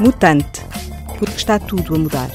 [0.00, 0.60] Mutante,
[1.18, 2.30] porque está tudo a mudar.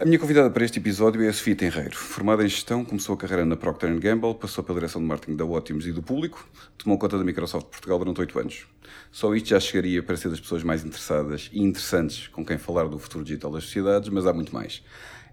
[0.00, 1.96] A minha convidada para este episódio é a Sofia Tenreiro.
[1.96, 5.44] Formada em gestão, começou a carreira na Procter Gamble, passou pela direção de marketing da
[5.44, 6.48] Ótimos e do Público,
[6.78, 8.64] tomou conta da Microsoft Portugal durante oito anos.
[9.10, 12.84] Só isto já chegaria para ser das pessoas mais interessadas e interessantes com quem falar
[12.84, 14.84] do futuro digital das sociedades, mas há muito mais.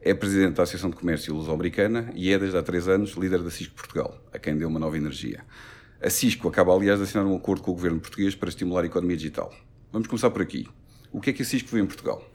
[0.02, 3.52] É presidente da Associação de Comércio Luso-Americana e é, desde há três anos, líder da
[3.52, 5.45] Cisco Portugal, a quem deu uma nova energia.
[6.02, 8.88] A Cisco acaba, aliás, de assinar um acordo com o governo português para estimular a
[8.88, 9.54] economia digital.
[9.92, 10.68] Vamos começar por aqui.
[11.12, 12.28] O que é que a Cisco vê em Portugal?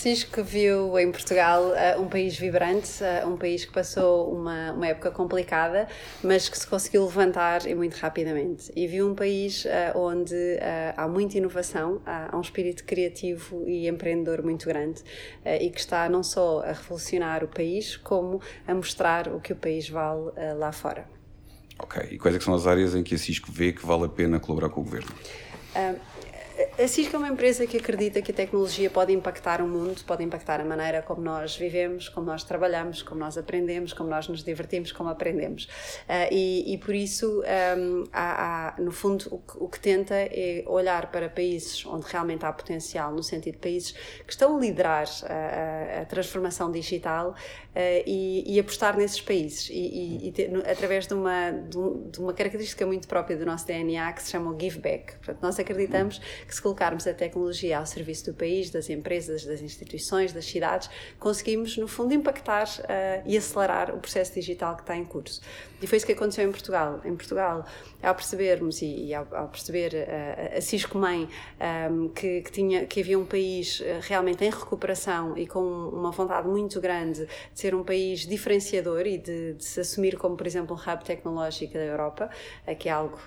[0.00, 4.86] Cisco viu em Portugal uh, um país vibrante, uh, um país que passou uma, uma
[4.86, 5.86] época complicada,
[6.24, 8.72] mas que se conseguiu levantar e muito rapidamente.
[8.74, 10.34] E viu um país uh, onde
[10.96, 15.02] há muita inovação, há, há, um espírito criativo e empreendedor muito grande
[15.60, 19.56] e que está não só a revolucionar o país, como a mostrar o que o
[19.56, 21.06] país vale lá fora.
[21.78, 24.08] Ok, e quais é são as áreas em que a Cisco vê que vale a
[24.08, 25.10] pena colaborar com o governo?
[26.82, 30.24] A Cisco é uma empresa que acredita que a tecnologia pode impactar o mundo, pode
[30.24, 34.42] impactar a maneira como nós vivemos, como nós trabalhamos, como nós aprendemos, como nós nos
[34.42, 35.64] divertimos, como aprendemos.
[35.64, 37.42] Uh, e, e, por isso,
[37.76, 42.06] um, há, há, no fundo, o que, o que, tenta é olhar para países onde
[42.06, 43.92] realmente há potencial, no sentido de países
[44.26, 49.68] que estão a liderar a, a transformação digital uh, e, e, apostar nesses países.
[49.68, 53.66] E, e no, através de uma, de, um, de, uma característica muito própria do nosso
[53.66, 55.16] DNA que se chama o give back.
[55.16, 59.60] Portanto, nós acreditamos que se colocarmos a tecnologia ao serviço do país, das empresas, das
[59.60, 64.96] instituições, das cidades, conseguimos, no fundo, impactar uh, e acelerar o processo digital que está
[64.96, 65.40] em curso.
[65.82, 67.00] E foi isso que aconteceu em Portugal.
[67.04, 67.64] Em Portugal,
[68.02, 71.28] ao percebermos e, e ao, ao, perceber uh, a Cisco Mãe
[71.90, 76.10] um, que, que, tinha, que havia um país uh, realmente em recuperação e com uma
[76.10, 80.46] vontade muito grande de ser um país diferenciador e de, de se assumir como, por
[80.46, 82.30] exemplo, um hub tecnológico da Europa,
[82.78, 83.18] que é algo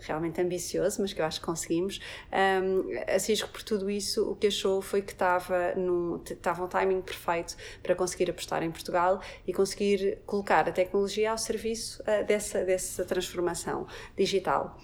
[0.00, 2.00] realmente ambicioso, mas que eu acho que conseguimos.
[2.32, 6.68] Um, a Cisco, por tudo isso, o que achou foi que estava, num, estava um
[6.68, 12.24] timing perfeito para conseguir apostar em Portugal e conseguir colocar a tecnologia ao serviço uh,
[12.24, 13.86] dessa, dessa transformação
[14.16, 14.78] digital.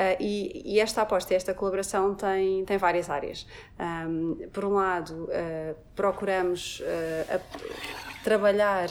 [0.00, 3.46] Uh, e, e, esta aposta, esta colaboração tem, tem várias áreas.
[3.78, 7.40] Um, por um lado, uh, procuramos uh,
[8.24, 8.88] trabalhar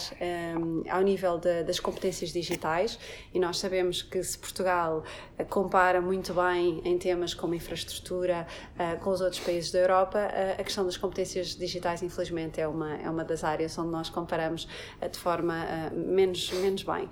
[0.58, 3.00] um, ao nível de, das competências digitais
[3.34, 5.04] e nós sabemos que se Portugal
[5.40, 10.20] uh, compara muito bem em temas como infraestrutura uh, com os outros países da Europa,
[10.58, 14.68] a questão das competências digitais infelizmente é uma, é uma das áreas onde nós comparamos
[15.12, 17.10] de forma menos, menos bem.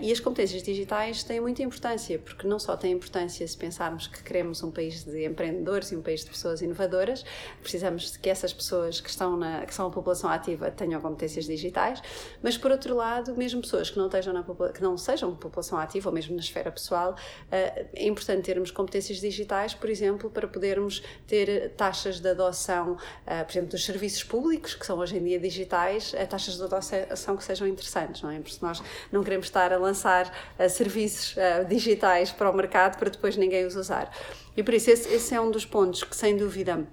[0.00, 4.22] e as competências digitais têm muita importância, porque não só têm importância se pensarmos que
[4.22, 7.24] queremos um país de empreendedores e um país de pessoas inovadoras,
[7.60, 12.02] precisamos que essas pessoas que estão na, que são a população ativa tenham competências digitais,
[12.42, 16.08] mas por outro lado, mesmo pessoas que não, estejam na, que não sejam população ativa
[16.08, 17.14] ou mesmo na esfera pessoal,
[17.50, 22.96] eh, é importante termos competências digitais, por exemplo, para podermos ter taxas de adoção,
[23.26, 26.62] eh, por exemplo, dos serviços públicos, que são hoje em dia digitais, eh, taxas de
[26.62, 28.40] adoção que sejam interessantes, não é?
[28.40, 30.32] Porque nós não queremos estar a lançar
[30.68, 31.36] serviços
[31.68, 34.10] digitais para o mercado para depois ninguém os usar.
[34.56, 36.86] E por isso, esse, esse é um dos pontos que, sem dúvida,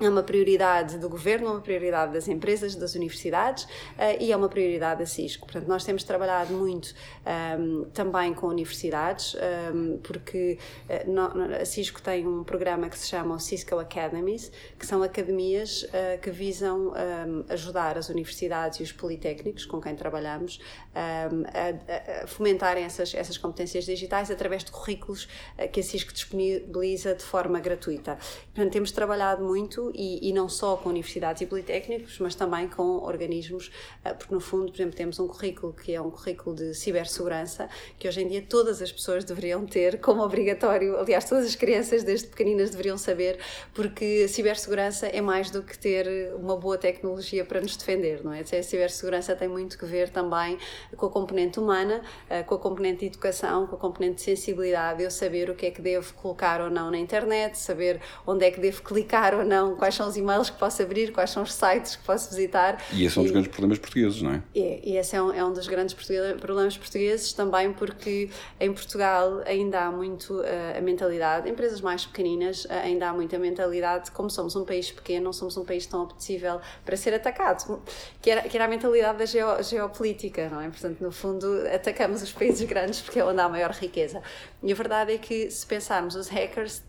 [0.00, 4.36] é uma prioridade do governo, é uma prioridade das empresas, das universidades uh, e é
[4.36, 5.46] uma prioridade da Cisco.
[5.46, 6.94] Portanto, nós temos trabalhado muito
[7.26, 10.58] um, ehm, também com universidades, um, ehm, porque
[10.88, 15.82] uh, no, a Cisco tem um programa que se chama Cisco Academies, que são academias
[15.82, 20.60] uh, que visam um, ehm, ajudar as universidades e os politécnicos com quem trabalhamos
[20.94, 25.28] a, a, fomentarem essas, essas competências digitais através de currículos
[25.72, 28.18] que a Cisco disponibiliza de forma gratuita.
[28.54, 32.98] Portanto, temos trabalhado muito e, e, não só com universidades e politécnicos, mas também com
[33.02, 33.70] organismos,
[34.04, 37.68] eh, porque no fundo, por exemplo, temos um currículo que é um currículo de cibersegurança,
[37.98, 42.02] que hoje em dia todas as pessoas deveriam ter como obrigatório, aliás, todas as crianças
[42.02, 43.38] desde pequeninas deveriam saber,
[43.74, 48.40] porque cibersegurança é mais do que ter uma boa tecnologia para nos defender, não é?
[48.40, 50.58] A cibersegurança tem muito que ver também
[50.96, 55.02] com a componente humana, eh, com a componente de educação, com a componente de sensibilidade,
[55.02, 58.50] eu saber o que é que devo colocar ou não na internet, saber onde é
[58.50, 61.52] que devo clicar ou não quais são os e-mails que posso abrir, quais são os
[61.52, 62.82] sites que posso visitar.
[62.92, 64.42] E esse é um dos grandes problemas portugueses, não é?
[64.54, 65.94] É, e esse é um, é um dos grandes
[66.40, 68.30] problemas portugueses também porque
[68.60, 73.38] em Portugal ainda há muito uh, a mentalidade, empresas mais pequeninas, uh, ainda há muita
[73.38, 77.82] mentalidade, como somos um país pequeno, não somos um país tão apetecível para ser atacado,
[78.20, 80.68] que era, que era a mentalidade da geo, geopolítica, não é?
[80.68, 84.22] Portanto, no fundo, atacamos os países grandes porque é onde há maior riqueza.
[84.62, 86.82] E a verdade é que se pensarmos, os hackers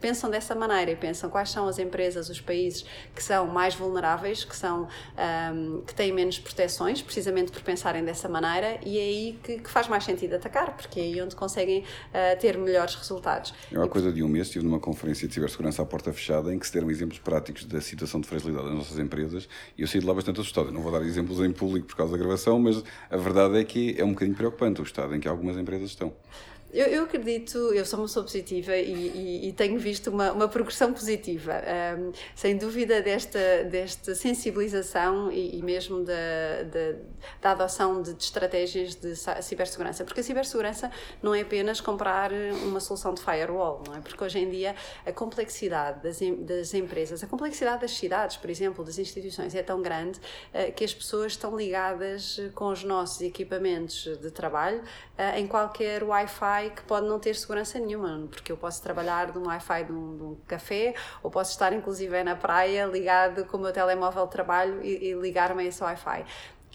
[0.00, 2.84] pensam dessa maneira e pensam quais são as empresas, os países
[3.14, 4.88] que são mais vulneráveis, que são
[5.54, 9.70] um, que têm menos proteções, precisamente por pensarem dessa maneira, e é aí que, que
[9.70, 13.54] faz mais sentido atacar, porque é aí onde conseguem uh, ter melhores resultados.
[13.70, 16.58] Eu, há coisa de um mês, estive numa conferência de cibersegurança à porta fechada em
[16.58, 20.00] que se deram exemplos práticos da situação de fragilidade das nossas empresas e eu saí
[20.00, 20.68] de lá bastante assustado.
[20.68, 23.64] Eu não vou dar exemplos em público por causa da gravação, mas a verdade é
[23.64, 26.12] que é um bocadinho preocupante o estado em que algumas empresas estão.
[26.76, 30.46] Eu, eu, acredito, eu sou uma pessoa positiva e, e, e tenho visto uma, uma
[30.46, 31.54] progressão positiva,
[31.98, 36.12] um, sem dúvida, desta, desta sensibilização e, e mesmo da,
[36.64, 36.98] da,
[37.40, 40.04] da, adoção de, de, estratégias de cibersegurança.
[40.04, 40.90] Porque a cibersegurança
[41.22, 42.30] não é apenas comprar
[42.62, 44.00] uma solução de firewall, não é?
[44.02, 44.76] Porque hoje em dia
[45.06, 49.80] a complexidade das, das empresas, a complexidade das cidades, por exemplo, das instituições, é tão
[49.80, 55.46] grande uh, que as pessoas estão ligadas com os nossos equipamentos de trabalho uh, em
[55.46, 59.46] qualquer Wi-Fi Wi-Fi que pode não ter segurança nenhuma, porque eu posso trabalhar de um
[59.46, 63.60] Wi-Fi de um, de um café ou posso estar inclusive na praia ligado com o
[63.60, 66.24] meu telemóvel de trabalho e, e ligar-me a esse Wi-Fi.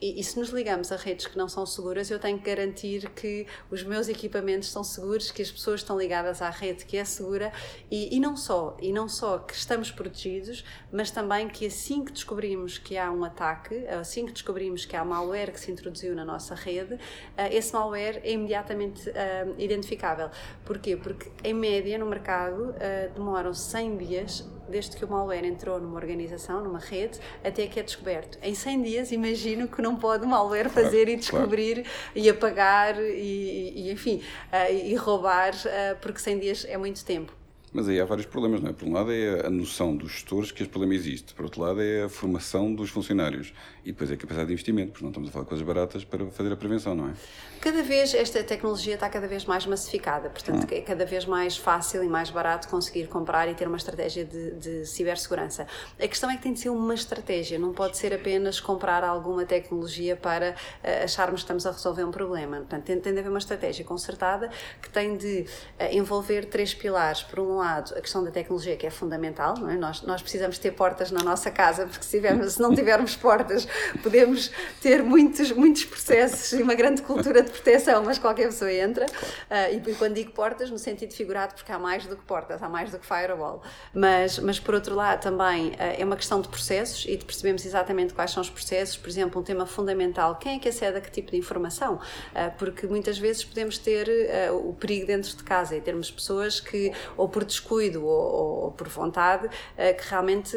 [0.01, 3.07] E, e, se nos ligamos a redes que não são seguras, eu tenho que garantir
[3.11, 7.05] que os meus equipamentos são seguros, que as pessoas estão ligadas à rede que é
[7.05, 7.53] segura
[7.89, 12.11] e, e não só, e não só que estamos protegidos, mas também que assim que
[12.11, 16.25] descobrimos que há um ataque, assim que descobrimos que há malware que se introduziu na
[16.25, 16.97] nossa rede,
[17.37, 20.31] eh, esse malware é imediatamente uh, identificável.
[20.71, 20.95] Porquê?
[20.95, 25.97] Porque em média no mercado uh, demoram 100 dias desde que o malware entrou numa
[25.97, 28.37] organização, numa rede, até que é descoberto.
[28.41, 31.89] Em 100 dias, imagino que não pode o malware fazer claro, e descobrir claro.
[32.15, 37.40] e apagar e, e enfim, uh, e roubar, uh, porque 100 dias é muito tempo.
[37.73, 38.73] Mas aí há vários problemas, não é?
[38.73, 41.81] Por um lado é a noção dos gestores que este problema existe, por outro lado
[41.81, 43.53] é a formação dos funcionários
[43.85, 46.03] e depois é a capacidade de investimento, porque não estamos a falar de coisas baratas
[46.03, 47.13] para fazer a prevenção, não é?
[47.61, 50.75] Cada vez esta tecnologia está cada vez mais massificada, portanto hum.
[50.75, 54.51] é cada vez mais fácil e mais barato conseguir comprar e ter uma estratégia de,
[54.55, 55.65] de cibersegurança.
[55.97, 59.45] A questão é que tem de ser uma estratégia, não pode ser apenas comprar alguma
[59.45, 62.57] tecnologia para uh, acharmos que estamos a resolver um problema.
[62.57, 64.49] Portanto, tem, tem de haver uma estratégia concertada
[64.81, 65.45] que tem de
[65.79, 67.23] uh, envolver três pilares.
[67.23, 69.75] Por um lado, a questão da tecnologia, que é fundamental, é?
[69.75, 73.67] Nós, nós precisamos ter portas na nossa casa, porque se, tivermos, se não tivermos portas,
[74.01, 79.05] podemos ter muitos, muitos processos e uma grande cultura de proteção, mas qualquer pessoa entra.
[79.05, 82.69] Uh, e quando digo portas, no sentido figurado, porque há mais do que portas, há
[82.69, 83.61] mais do que firewall.
[83.93, 87.65] Mas, mas por outro lado, também uh, é uma questão de processos e de percebermos
[87.65, 88.97] exatamente quais são os processos.
[88.97, 91.95] Por exemplo, um tema fundamental: quem é que acede a que tipo de informação?
[91.95, 94.09] Uh, porque muitas vezes podemos ter
[94.51, 98.87] o perigo dentro de casa e termos pessoas que, ou por descuido ou, ou por
[98.87, 99.49] vontade,
[99.97, 100.55] que realmente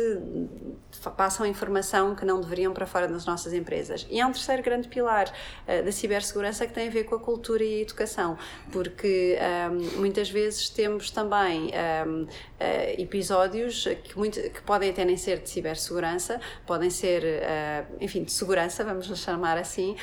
[1.10, 4.06] passam informação que não deveriam para fora das nossas empresas.
[4.10, 7.18] E há um terceiro grande pilar uh, da cibersegurança que tem a ver com a
[7.18, 8.38] cultura e a educação,
[8.72, 12.26] porque ehm, muitas vezes temos também ehm,
[12.58, 17.22] eh, episódios que, muito, que podem até nem ser de cibersegurança, podem ser,
[18.00, 19.96] enfim, de segurança, vamos chamar assim,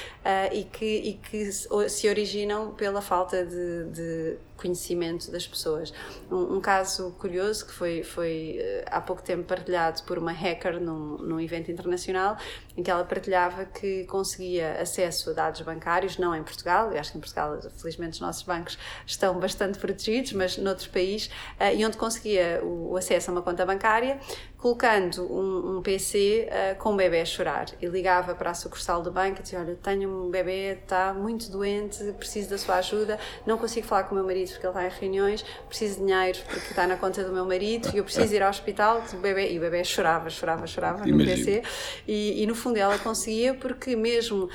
[0.52, 5.94] e que, e que se originam pela falta de, de conhecimento das pessoas.
[6.30, 10.80] Um, um, caso curioso que foi, foi uh, há pouco tempo partilhado por uma hacker
[10.80, 12.38] num, num evento internacional,
[12.78, 17.12] em que ela partilhava que conseguia acesso a dados bancários, não em Portugal, eu acho
[17.12, 21.28] que em Portugal, felizmente, os nossos bancos estão bastante protegidos, mas noutros países,
[21.60, 24.20] uh, e onde conseguia o acesso a uma conta bancária,
[24.62, 29.02] colocando um, um PC uh, com um bebê a chorar e ligava para a sucursal
[29.02, 33.20] do banco e dizia: Olha, tenho um bebê, está muito doente, preciso da sua ajuda,
[33.44, 36.38] não consigo falar com o meu marido porque ele está em reuniões, preciso de dinheiro
[36.46, 39.04] porque está na conta do meu marido e eu preciso ir ao hospital.
[39.14, 41.18] O bebê, e o bebê chorava, chorava, chorava Imagino.
[41.18, 41.64] no PC.
[42.08, 44.50] E, e, no fundo ela conseguia porque, mesmo uh,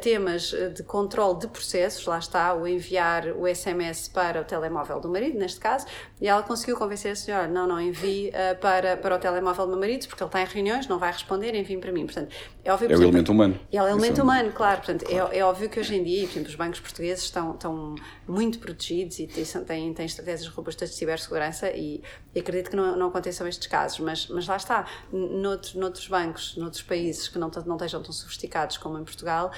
[0.00, 5.08] temas de controle de processos, lá está, o enviar o SMS para o telemóvel do
[5.08, 5.86] marido, neste caso,
[6.20, 9.66] e ela conseguiu convencer a senhora: não, não, envie uh, para, para o telemóvel telemóvel
[9.66, 12.04] do meu marido, porque ele está em reuniões, não vai responder, enfim, para mim.
[12.06, 13.60] Portanto, é óbvio, é o elemento humano.
[13.70, 14.78] É o elemento é humano, claro.
[14.78, 15.32] Portanto, é, claro.
[15.32, 17.94] É, é, óbvio que hoje em dia, por exemplo, os bancos portugueses estão, estão
[18.26, 22.02] muito protegidos e têm, têm estratégias robustas de cibersegurança e,
[22.34, 24.86] e acredito que não, não aconteçam estes casos, mas, mas lá está.
[25.12, 29.52] Noutros, noutros bancos, noutros países que não, não estejam tão sofisticados como em Portugal,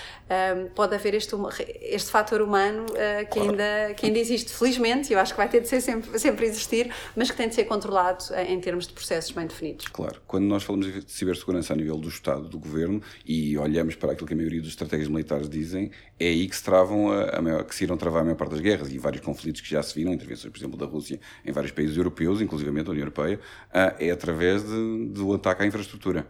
[0.56, 1.34] um, pode haver este,
[1.80, 3.50] este fator humano uh, que, claro.
[3.50, 6.46] ainda, que ainda existe, felizmente, e eu acho que vai ter de ser sempre, sempre
[6.46, 9.83] existir, mas que tem de ser controlado em termos de processos bem definidos.
[9.92, 14.12] Claro, quando nós falamos de cibersegurança a nível do Estado, do Governo, e olhamos para
[14.12, 17.42] aquilo que a maioria dos estratégias militares dizem, é aí que se travam a, a
[17.42, 19.82] maior, que se irão travar a maior parte das guerras e vários conflitos que já
[19.82, 23.38] se viram, intervenções, por exemplo, da Rússia em vários países europeus, inclusive a União Europeia,
[23.98, 26.26] é através de, do ataque à infraestrutura.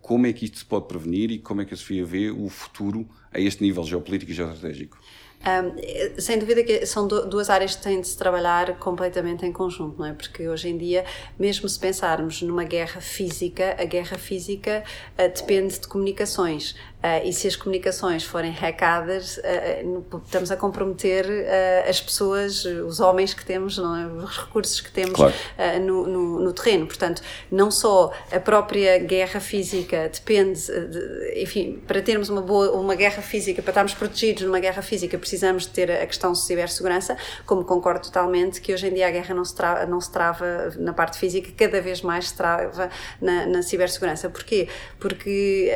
[0.00, 2.48] Como é que isto se pode prevenir e como é que a Sofia vê o
[2.48, 4.98] futuro a este nível geopolítico e geoestratégico?
[5.40, 9.98] Um, sem dúvida que são duas áreas que têm de se trabalhar completamente em conjunto,
[9.98, 10.12] não é?
[10.12, 11.04] Porque hoje em dia,
[11.38, 14.84] mesmo se pensarmos numa guerra física, a guerra física
[15.18, 16.76] uh, depende de comunicações.
[17.02, 23.00] Uh, e se as comunicações forem hackadas, uh, estamos a comprometer uh, as pessoas, os
[23.00, 23.82] homens que temos, é?
[23.82, 25.32] os recursos que temos claro.
[25.80, 26.86] no, no, no, terreno.
[26.86, 32.94] Portanto, não só a própria guerra física depende, de, enfim, para termos uma boa uma
[32.94, 37.16] guerra física, para estarmos protegidos numa guerra física, precisamos de ter a questão de cibersegurança,
[37.46, 40.70] como concordo totalmente que hoje em dia a guerra não se trava, não se trava
[40.76, 42.90] na parte física, cada vez mais se trava
[43.22, 44.28] na, na cibersegurança.
[44.28, 44.68] Porquê?
[44.98, 45.72] Porque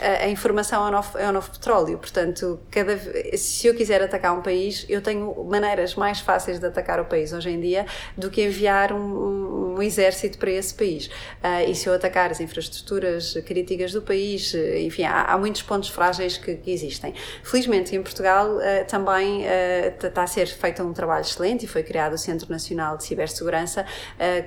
[0.00, 1.98] a, a informação informação é o novo, é o novo petróleo.
[1.98, 2.96] Portanto, cada,
[3.36, 7.32] se eu quiser atacar um país, eu tenho maneiras mais fáceis de atacar o país
[7.32, 11.06] hoje em dia do que enviar um, um, um exército para esse país.
[11.06, 15.88] Uh, e se eu atacar as infraestruturas críticas do país, enfim, há, há muitos pontos
[15.88, 17.14] frágeis que, que, existem.
[17.42, 21.82] Felizmente, em Portugal uh, também está ah, a ser feito um trabalho excelente e foi
[21.82, 23.84] criado o Centro Nacional de Cibersegurança,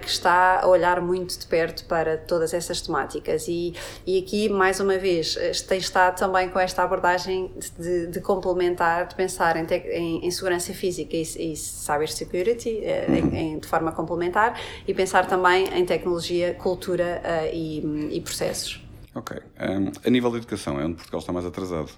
[0.02, 3.48] que está a olhar muito de perto para todas essas temáticas.
[3.48, 3.74] E,
[4.06, 5.36] e aqui, mais uma vez,
[5.68, 10.74] tem está também com esta abordagem de, de complementar, de pensar em, em, em segurança
[10.74, 17.22] física e, e cybersecurity eh, em, de forma complementar e pensar também em tecnologia, cultura
[17.24, 18.84] uh, e, e, processos.
[19.14, 19.38] Ok.
[19.38, 21.92] Um, a nível da educação, é onde Portugal está mais atrasado.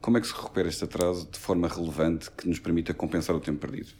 [0.00, 3.40] Como é que se recupera este atraso de forma relevante que nos permita compensar o
[3.40, 3.90] tempo perdido?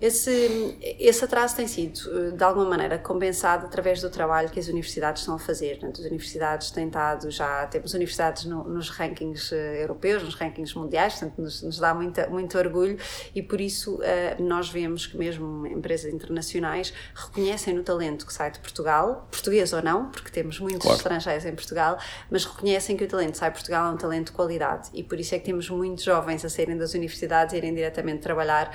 [0.00, 4.66] Esse, esse atraso tem sido, eh, de alguma maneira, compensado através do trabalho que as
[4.66, 5.78] universidades estão a fazer.
[5.84, 11.14] As universidades têm estado, já temos universidades no, nos rankings eh, europeus, nos rankings mundiais,
[11.14, 12.98] portanto, nos, nos dá muita, muito orgulho
[13.34, 18.50] e, por isso, uh, nós vemos que mesmo empresas internacionais reconhecem no talento que sai
[18.50, 20.96] de Portugal, português ou não, porque temos muitos claro.
[20.96, 21.98] estrangeiros em Portugal,
[22.30, 25.04] mas reconhecem que o talento que sai de Portugal é um talento de qualidade e,
[25.04, 28.74] por isso, é que temos muitos jovens a saírem das universidades e irem diretamente trabalhar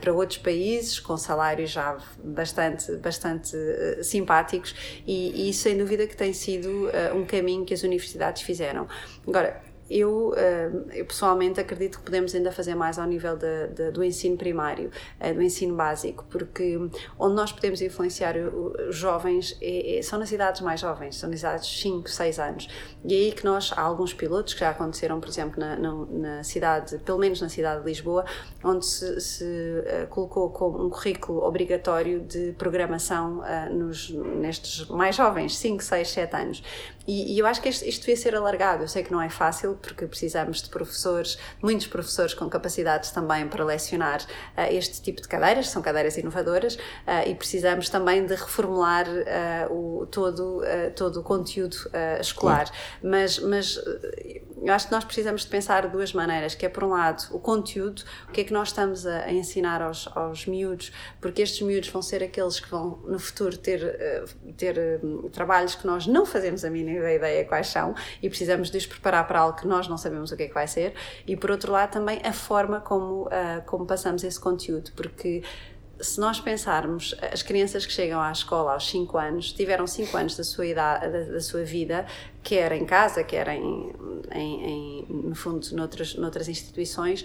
[0.00, 6.06] para outros países países com salários já bastante, bastante uh, simpáticos e, e, sem dúvida
[6.06, 8.86] que tem sido uh, um caminho que as universidades fizeram.
[9.26, 13.90] Agora, eu, eh, eu, pessoalmente acredito que podemos ainda fazer mais ao nível de, de,
[13.90, 16.78] do ensino primário, eh, do ensino básico, porque
[17.18, 18.34] onde nós podemos influenciar
[18.88, 22.38] os jovens é, é, são nas idades mais jovens, são nas idades de 5, 6
[22.38, 22.68] anos.
[23.04, 25.92] E é aí que nós, há alguns pilotos que já aconteceram, por exemplo, na, na,
[25.92, 28.24] na cidade, pelo menos na cidade de Lisboa,
[28.62, 35.16] onde se, se uh, colocou como um currículo obrigatório de programação uh, nos, nestes mais
[35.16, 36.62] jovens, 5, 6, 7 anos.
[37.06, 38.84] E, e, eu acho que isto, isto devia ser alargado.
[38.84, 43.46] Eu sei que não é fácil, porque precisamos de professores, muitos professores com capacidades também
[43.46, 48.34] para lecionar uh, este tipo de cadeiras, são cadeiras inovadoras, uh, e precisamos também de
[48.34, 50.62] reformular uh, o, todo,
[50.96, 51.76] todo o conteúdo
[52.20, 52.70] escolar.
[53.02, 53.78] Mas, mas
[54.62, 57.24] eu acho que nós precisamos de pensar de duas maneiras, que é por um lado
[57.30, 61.42] o conteúdo, o que é que nós estamos a, a ensinar aos, aos miúdos, porque
[61.42, 64.24] estes miúdos vão ser aqueles que vão no futuro ter,
[64.56, 65.00] ter
[65.32, 69.26] trabalhos que nós não fazemos a mínima ideia quais são e precisamos de os preparar
[69.26, 70.94] para algo que nós não sabemos o que é que vai ser.
[71.26, 75.42] E por outro lado também a forma como, uh, como passamos esse conteúdo, porque
[76.00, 80.36] se nós pensarmos, as crianças que chegam à escola aos 5 anos, tiveram 5 anos
[80.36, 82.04] da sua, idade, da, da, sua vida,
[82.42, 83.92] quer em casa, quer em,
[84.32, 87.24] em, em no fundo, noutras, noutras instituições,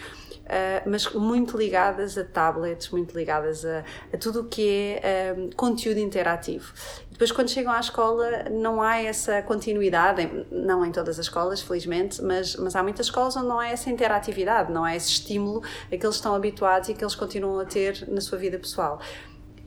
[0.50, 5.56] uh, mas muito ligadas a tablets, muito ligadas a, a tudo o que é uh,
[5.56, 6.74] conteúdo interativo.
[7.12, 12.22] Depois, quando chegam à escola, não há essa continuidade, não em todas as escolas, felizmente,
[12.24, 15.98] mas, mas há muitas escolas onde não há essa interatividade, não há esse estímulo a
[15.98, 19.00] que eles estão habituados e que eles continuam a ter na sua vida pessoal.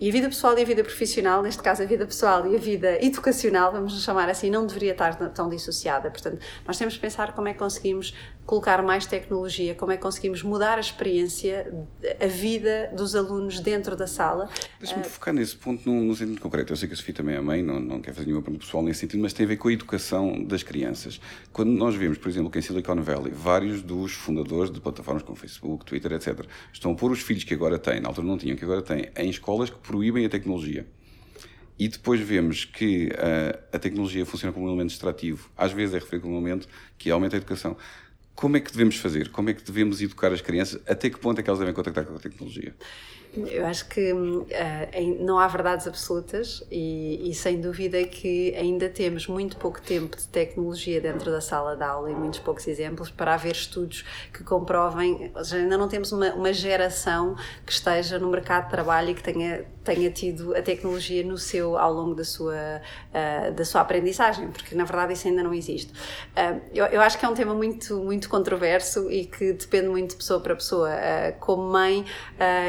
[0.02, 2.58] E a vida pessoal e a vida profissional, neste caso a vida pessoal e a
[2.58, 6.10] vida educacional, vamos chamar assim, não deveria estar tão dissociada.
[6.10, 8.12] Portanto, nós temos que pensar como é que conseguimos
[8.44, 11.72] colocar mais tecnologia, como é que conseguimos mudar a experiência,
[12.20, 14.48] a vida dos alunos dentro da sala.
[14.78, 16.72] Deixa-me uh, focar nesse ponto num, num sentido concreto.
[16.72, 18.82] Eu sei que a Sofia também é mãe, não, não quer fazer nenhuma pergunta pessoal
[18.82, 21.20] nesse sentido, mas tem a ver com a educação das crianças.
[21.52, 25.36] Quando nós vemos, por exemplo, que em Silicon Valley, vários dos fundadores de plataformas como
[25.36, 28.56] Facebook, Twitter, etc., estão a pôr os filhos que agora têm, na altura não tinham,
[28.56, 30.86] que agora têm, em escolas que proíbem a tecnologia.
[31.78, 35.50] E depois vemos que uh, a tecnologia funciona como um elemento extrativo.
[35.56, 36.68] Às vezes é referido como um elemento
[36.98, 37.76] que aumenta a educação.
[38.34, 39.30] Como é que devemos fazer?
[39.30, 40.80] Como é que devemos educar as crianças?
[40.86, 42.74] Até que ponto é que elas devem contactar com a tecnologia?
[43.34, 44.46] Eu acho que uh,
[45.20, 50.28] não há verdades absolutas e, e, sem dúvida que ainda temos muito pouco tempo de
[50.28, 55.32] tecnologia dentro da sala de aula e muitos poucos exemplos para haver estudos que comprovem,
[55.50, 57.34] ainda não temos uma, uma geração
[57.64, 61.78] que esteja no mercado de trabalho e que tenha, tenha tido a tecnologia no seu,
[61.78, 65.90] ao longo da sua, uh, da sua aprendizagem, porque na verdade isso ainda não existe.
[65.90, 70.10] Uh, eu, eu, acho que é um tema muito, muito controverso e que depende muito
[70.10, 70.90] de pessoa para pessoa.
[71.40, 72.04] como mãe,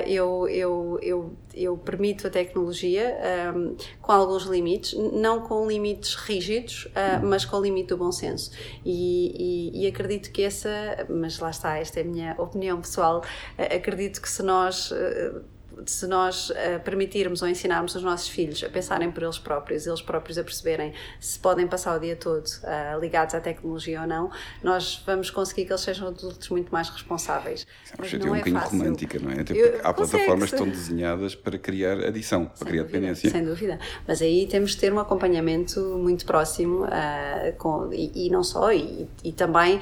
[0.08, 3.16] eu eu, eu, eu permito a tecnologia
[3.56, 8.12] um, com alguns limites, não com limites rígidos, uh, mas com o limite do bom
[8.12, 8.52] senso.
[8.86, 10.70] E, e, e, acredito que essa,
[11.10, 13.24] mas lá está, esta é a minha opinião pessoal,
[13.58, 14.94] acredito que se nós.
[15.86, 16.54] Se nós uh,
[16.84, 20.94] permitirmos ou ensinarmos os nossos filhos a pensarem por eles próprios, eles próprios a perceberem
[21.20, 25.66] se podem passar o dia todo uh, ligados à tecnologia ou não, nós vamos conseguir
[25.66, 27.66] que eles sejam adultos muito mais responsáveis.
[27.92, 28.78] É uma um é bocadinho fácil.
[28.78, 29.42] romântica, não é?
[29.42, 33.30] Até porque há plataformas que estão desenhadas para criar adição, para sem criar dúvida, dependência.
[33.30, 33.80] Sem dúvida.
[34.08, 38.72] Mas aí temos de ter um acompanhamento muito próximo uh, com, e, e, não só,
[38.72, 39.80] e, e também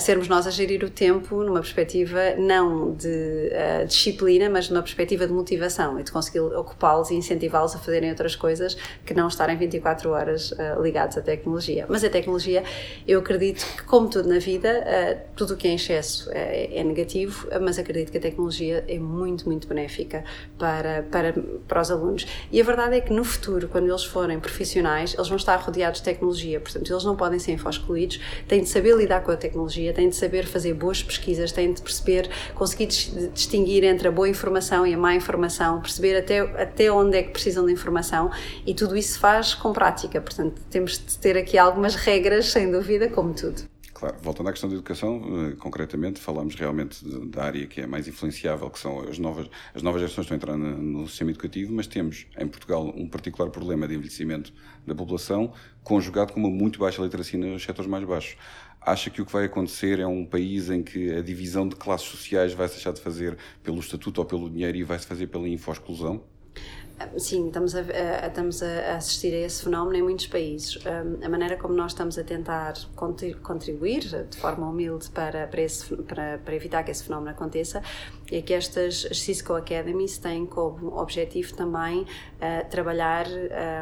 [0.00, 3.50] sermos nós a gerir o tempo numa perspectiva não de
[3.86, 8.36] disciplina, mas numa perspectiva de motivação e de conseguir ocupá-los e incentivá-los a fazerem outras
[8.36, 11.86] coisas que não estarem 24 horas uh, ligados à tecnologia.
[11.88, 12.62] Mas a tecnologia,
[13.06, 16.78] eu acredito que, como tudo na vida, uh, tudo o que é em excesso é,
[16.78, 20.24] é, negativo, mas acredito que a tecnologia é muito, muito benéfica
[20.58, 21.34] para, para,
[21.66, 22.26] para os alunos.
[22.50, 26.00] E a verdade é que no futuro, quando eles forem profissionais, eles vão estar rodeados
[26.00, 29.92] de tecnologia, portanto, eles não podem ser info-excluídos, têm de saber lidar com a tecnologia,
[29.92, 32.86] têm de saber fazer boas pesquisas, têm de perceber, conseguir
[33.32, 37.30] distinguir entre a boa informação e a má informação, perceber até, até onde é que
[37.30, 38.30] precisam de informação
[38.66, 40.20] e tudo isso faz com prática.
[40.20, 43.62] Portanto, temos de ter aqui algumas regras, sem dúvida, como tudo.
[43.98, 48.06] Claro, voltando à questão da educação, eh, concretamente, falamos realmente da área que é mais
[48.06, 51.72] influenciável, que são as novas, as novas gerações que estão a entrar no sistema educativo,
[51.72, 54.52] mas temos em Portugal um particular problema de envelhecimento
[54.86, 55.50] da população,
[55.82, 58.36] conjugado com uma muito baixa literacia nos setores mais baixos
[58.86, 62.06] acha que o que vai acontecer é um país em que a divisão de classes
[62.06, 65.26] sociais vai se deixar de fazer pelo estatuto ou pelo dinheiro e vai se fazer
[65.26, 66.22] pela info-exclusão?
[67.18, 70.76] Sim, estamos a, a, estamos a assistir a esse fenómeno em muitos países.
[70.76, 72.72] Um, a maneira como nós estamos a tentar
[73.42, 74.00] contribuir
[74.30, 77.82] de forma humilde para, para, esse, para, para evitar que esse fenómeno aconteça
[78.30, 83.26] é que estas Cisco Academies têm como objetivo também uh, trabalhar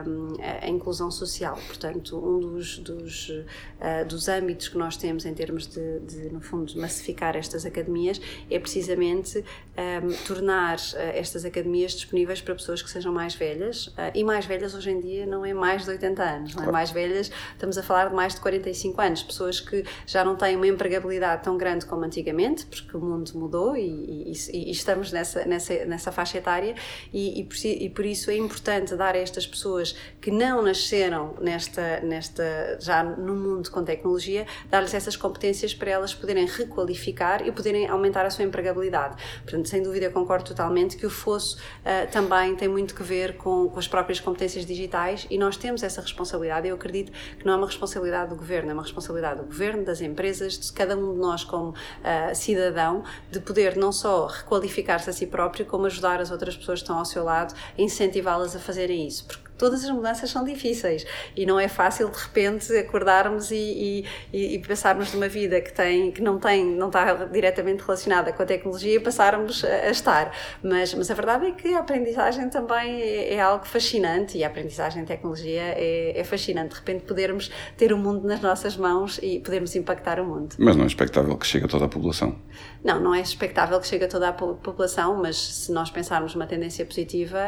[0.06, 1.58] um, a inclusão social.
[1.66, 6.40] Portanto, um dos, dos, uh, dos âmbitos que nós temos em termos de, de, no
[6.40, 12.90] fundo, massificar estas academias é precisamente um, tornar uh, estas academias disponíveis para pessoas que
[12.90, 13.94] sejam mais velhas.
[14.14, 16.70] e mais velhas hoje em dia não é mais de 80 anos, não é?
[16.70, 19.22] Mais velhas, estamos a falar de mais de 45 anos.
[19.22, 23.76] Pessoas que já não têm uma empregabilidade tão grande como antigamente, porque o mundo mudou
[23.76, 26.74] e, e e, e estamos nessa, nessa, nessa faixa etária
[27.12, 31.34] e, e, por, e, por, isso é importante dar a estas pessoas que não nasceram
[31.40, 37.52] nesta, nesta já no mundo com tecnologia, dar-lhes essas competências para elas poderem requalificar e
[37.52, 39.22] poderem aumentar a sua empregabilidade.
[39.42, 43.68] Portanto, sem dúvida, concordo totalmente que o fosso uh, também tem muito que ver com,
[43.68, 46.68] com as próprias competências digitais e nós temos essa responsabilidade.
[46.68, 50.00] Eu acredito que não é uma responsabilidade do governo, é uma responsabilidade do governo, das
[50.00, 55.12] empresas, de cada um de nós como uh, cidadão, de poder não só requalificar-se a
[55.12, 59.06] si próprio, como ajudar as outras pessoas que estão ao seu lado, incentivá-las a fazerem
[59.06, 59.26] isso.
[59.26, 61.06] Porque todas as mudanças são difíceis.
[61.36, 66.10] E não é fácil de repente acordarmos e, e, e, pensarmos numa vida que tem
[66.10, 70.32] que não tem não está diretamente relacionada com a tecnologia passarmos a, a estar.
[70.62, 74.48] Mas mas a verdade é que a aprendizagem também é, é algo fascinante e a
[74.48, 76.70] aprendizagem em tecnologia é, é, fascinante.
[76.70, 80.54] De repente podermos ter o mundo nas nossas mãos e podermos impactar o mundo.
[80.58, 82.36] Mas não é expectável que chegue a toda a população.
[82.82, 86.46] Não não é expectável que chegue a toda a população mas se nós pensarmos numa
[86.46, 87.38] tendência positiva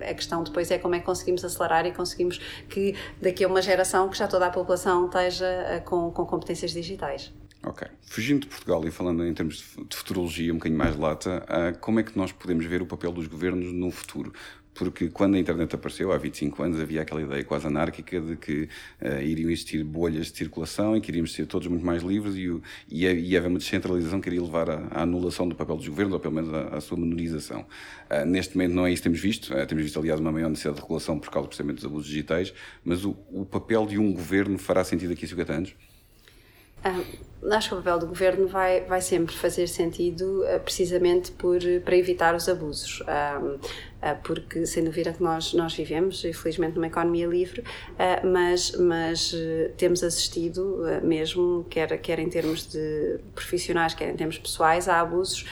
[0.00, 3.48] a questão depois é como é que conseguimos conseguimos acelerar e conseguimos que daqui a
[3.48, 7.32] uma geração que já toda a população esteja eh, com, com competências digitais.
[7.64, 7.88] Ok.
[8.02, 9.56] Fugindo de Portugal e falando em termos
[9.88, 13.10] de futurologia um bocadinho mais lata, eh, como é que nós podemos ver o papel
[13.10, 14.32] dos governos no futuro?
[14.76, 18.68] Porque quando a internet apareceu, há 25 anos, havia aquela ideia quase anárquica de que
[19.00, 22.48] uh, iriam existir bolhas de circulação e que iríamos ser todos muito mais livres e,
[22.48, 26.14] o, e, e havia uma descentralização que iria levar à, anulação do papel dos governos,
[26.14, 27.66] ou pelo menos à, sua menorização.
[28.10, 30.48] Uh, neste momento não é isso que temos visto, uh, temos visto, aliás, uma maior
[30.48, 32.52] necessidade de regulação por causa, precisamente, dos abusos digitais,
[32.84, 35.74] mas o, o papel de um governo fará sentido aqui a 50 anos?
[37.52, 41.96] Acho que o papel do governo vai, vai sempre fazer sentido uh, precisamente por, para
[41.96, 43.00] evitar os abusos.
[43.00, 43.58] Uh,
[44.22, 47.64] porque, sem dúvida, que nós, nós vivemos, infelizmente, numa economia livre,
[48.22, 49.34] mas, mas
[49.76, 55.44] temos assistido, mesmo, quer, quer em termos de profissionais, quer em termos pessoais, a abusos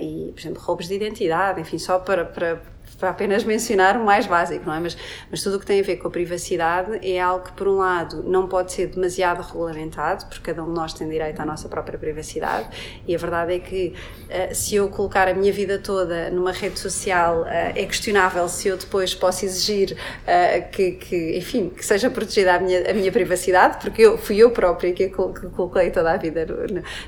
[0.00, 2.62] e, por exemplo, roubos de identidade, enfim, só para, para
[2.98, 4.80] para apenas mencionar o mais básico, não é?
[4.80, 4.96] Mas,
[5.30, 7.76] mas tudo o que tem a ver com a privacidade é algo que, por um
[7.76, 11.68] lado, não pode ser demasiado regulamentado, porque cada um de nós tem direito à nossa
[11.68, 12.68] própria privacidade,
[13.06, 13.94] e a verdade é que
[14.28, 18.68] uh, se eu colocar a minha vida toda numa rede social, uh, é questionável se
[18.68, 23.12] eu depois posso exigir uh, que, que, enfim, que seja protegida a minha, a minha
[23.12, 26.46] privacidade, porque eu, fui eu própria que, que coloquei toda a vida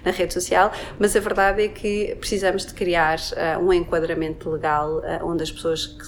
[0.05, 3.19] na rede social, mas a verdade é que precisamos de criar
[3.61, 6.05] um enquadramento legal onde as pessoas que,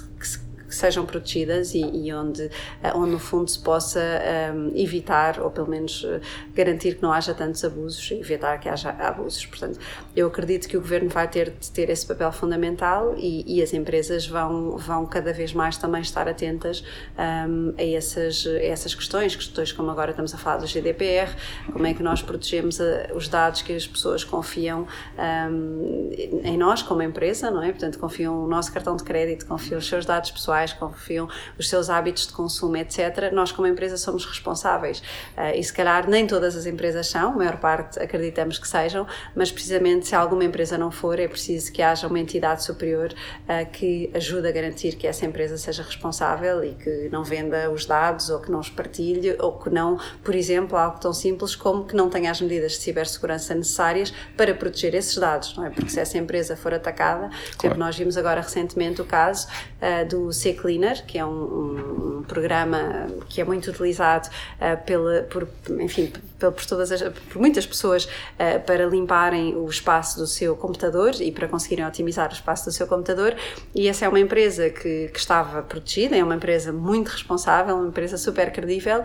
[0.74, 2.50] que sejam protegidas e, e, onde,
[2.82, 6.20] eh, onde, no fundo, se possa um, ehm, evitar, ou pelo menos uh,
[6.52, 9.46] garantir que não haja tantos abusos e evitar que haja abusos.
[9.46, 9.78] Portanto,
[10.16, 13.72] eu acredito que o governo vai ter de ter esse papel fundamental e, e as
[13.72, 16.82] empresas vão, vão cada vez mais também estar atentas
[17.16, 21.30] um, ehm, a, essas, a essas questões, questões como agora estamos a falar do GDPR,
[21.72, 24.86] como é que nós protegemos a, eh, os dados que as pessoas confiam
[25.18, 27.70] um, ehm, em nós como empresa, não é?
[27.70, 31.68] Portanto, confiam o nosso cartão de crédito, confiam os seus dados pessoais pessoais, confiam os
[31.68, 35.00] seus hábitos de consumo, etc., nós como empresa somos responsáveis.
[35.36, 39.06] Uh, e se calhar nem todas as empresas são, a maior parte acreditamos que sejam,
[39.34, 43.70] mas precisamente se alguma empresa não for, é preciso que haja uma entidade superior uh,
[43.70, 48.30] que ajude a garantir que essa empresa seja responsável e que não venda os dados
[48.30, 51.94] ou que não os partilhe ou que não, por exemplo, algo tão simples como que
[51.94, 55.70] não tenha as medidas de cibersegurança necessárias para proteger esses dados, não é?
[55.70, 57.78] Porque se essa empresa for atacada, claro.
[57.78, 63.06] nós vimos agora recentemente o caso uh, do C Cleaner, que é um, um programa
[63.28, 65.48] que é muito utilizado uh, pela, por,
[65.80, 70.56] enfim, por, por, todas as, por muitas pessoas uh, para limparem o espaço do seu
[70.56, 73.34] computador e para conseguirem otimizar o espaço do seu computador.
[73.74, 77.88] E essa é uma empresa que, que estava protegida, é uma empresa muito responsável, uma
[77.88, 79.04] empresa super credível uh,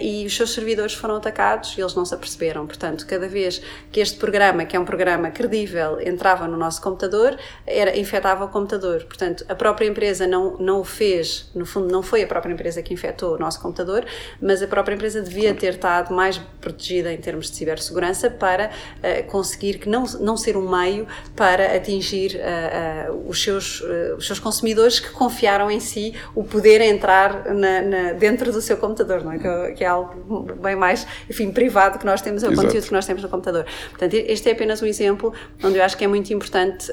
[0.00, 2.66] e os seus servidores foram atacados e eles não se aperceberam.
[2.66, 7.38] Portanto, cada vez que este programa, que é um programa credível, entrava no nosso computador,
[7.66, 9.04] era, infectava o computador.
[9.04, 12.82] Portanto, a própria empresa não, não o fez, no fundo, não foi a própria empresa
[12.82, 14.04] que infectou o nosso computador,
[14.40, 19.24] mas a própria empresa devia ter estado mais protegida em termos de cibersegurança para uh,
[19.30, 23.82] conseguir que não, não ser um meio para atingir uh, uh, os, seus,
[24.16, 28.76] os seus consumidores que confiaram em si o poder entrar na, na, dentro do seu
[28.76, 29.38] computador, não é?
[29.38, 32.66] Que, que, é algo bem mais, enfim, privado que nós temos, é o Exato.
[32.66, 33.66] conteúdo que nós temos no computador.
[33.90, 36.90] Portanto, este é apenas um exemplo onde eu acho que é muito importante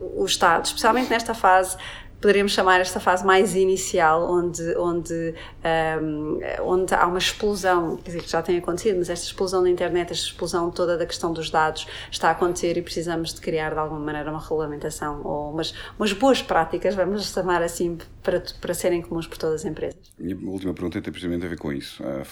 [0.00, 1.76] o Estado, especialmente nesta fase
[2.20, 5.34] poderíamos chamar esta fase mais inicial, onde, onde,
[6.02, 9.70] um, onde há uma explosão, quer dizer, que já tem acontecido, mas esta explosão da
[9.70, 13.72] internet, esta explosão toda da questão dos dados está a acontecer e precisamos de criar
[13.72, 18.74] de alguma maneira uma regulamentação ou umas, umas boas práticas, vamos chamar assim, para, para
[18.74, 20.12] serem comuns por todas as empresas.
[20.18, 22.02] Minha última pergunta tem precisamente a ver com isso.
[22.02, 22.26] Uh,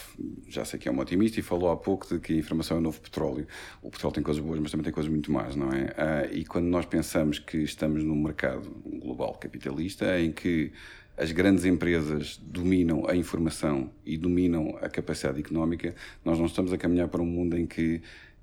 [0.49, 2.81] já sei que é um otimista e falou há pouco de que a informação é
[2.81, 3.47] o novo petróleo.
[3.83, 5.85] O petróleo tem coisas boas, mas também tem coisas muito más, não é?
[5.85, 9.78] Uh, e quando nós pensamos que estamos num mercado global capitalista
[10.21, 10.73] em que
[11.17, 16.79] as grandes empresas dominam a informação e dominam a capacidade económica, nós não estamos a
[16.79, 18.01] caminhar para um mundo em que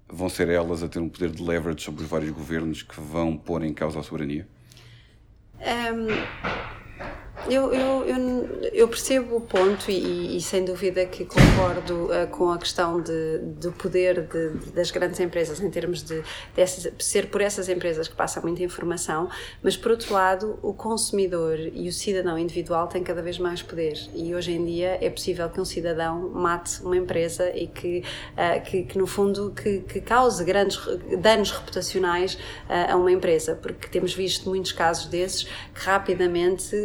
[0.08, 3.38] vão ser elas a ter um poder de leverage sobre os vários governos que vão
[3.38, 4.48] pôr em causa a soberania?
[5.60, 6.75] Um
[7.50, 12.52] eu, eu, eu, eu, percebo o ponto e, e, sem dúvida que concordo uh, com
[12.52, 16.24] a questão de, do poder de, de, das grandes empresas em termos de
[17.00, 19.30] ser por essas empresas que passam muita informação,
[19.62, 23.98] mas por outro lado o consumidor e o cidadão individual têm cada vez mais poder.
[24.14, 28.04] E hoje em dia é possível que um cidadão mate uma empresa e que,
[28.34, 30.80] uh, que, que, no fundo que, que, cause grandes
[31.20, 36.76] danos reputacionais uh, a uma empresa, porque temos visto muitos casos desses que rapidamente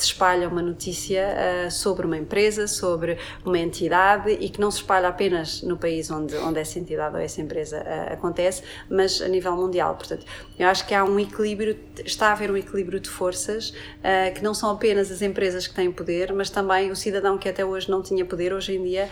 [0.00, 1.28] se espalha uma notícia
[1.66, 6.10] uh, sobre uma empresa, sobre uma entidade e que não se espalha apenas no país
[6.10, 9.94] onde, onde essa entidade ou essa empresa uh, acontece, mas a nível mundial.
[9.96, 10.24] Portanto,
[10.58, 14.42] eu acho que há um equilíbrio, está a haver um equilíbrio de forças uh, que
[14.42, 17.90] não são apenas as empresas que têm poder, mas também o cidadão que até hoje
[17.90, 19.08] não tinha poder, hoje em dia,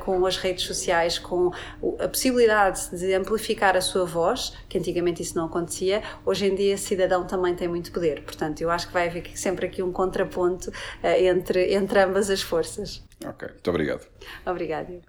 [0.00, 1.50] com as redes sociais, com
[1.98, 6.74] a possibilidade de amplificar a sua voz, que antigamente isso não acontecia, hoje em dia,
[6.74, 8.22] esse cidadão também tem muito poder.
[8.22, 12.30] Portanto, eu acho que vai haver sempre aqui um contraponto contraponto uh, entre, entre ambas
[12.30, 13.04] as forças.
[13.24, 14.08] Ok, muito obrigado.
[14.44, 15.00] Obrigado.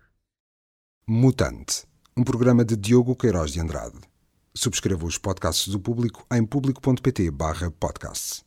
[1.07, 3.97] Mutante, um programa de Diogo Queiroz de Andrade.
[4.53, 8.45] Subscreva os podcasts do Público em público.pt/podcasts.